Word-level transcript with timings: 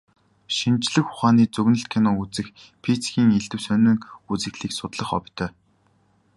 Шинжлэх 0.55 1.07
ухааны 1.11 1.43
зөгнөлт 1.55 1.87
кино 1.93 2.11
үзэх, 2.23 2.47
физикийн 2.83 3.29
элдэв 3.37 3.61
сонин 3.67 3.97
үзэгдлийг 4.31 4.73
судлах 4.75 5.07
хоббитой. 5.11 5.49